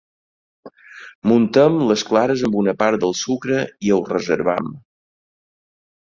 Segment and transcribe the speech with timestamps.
[1.31, 3.59] Muntem les clares amb una part del sucre
[3.89, 4.71] i ho reservem.